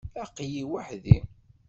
[0.23, 1.17] Aql-i weḥd-i.